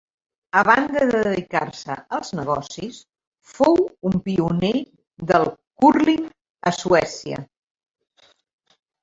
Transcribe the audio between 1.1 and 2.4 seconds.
dedicar-se als